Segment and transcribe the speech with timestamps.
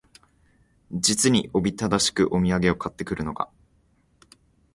[0.91, 3.51] 実におびただしくお土産を買って来るのが、